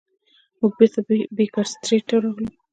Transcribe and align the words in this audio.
موږ 0.59 0.71
بیرته 0.79 0.99
بیکر 1.37 1.65
سټریټ 1.73 2.03
ته 2.07 2.15
راغلو. 2.23 2.49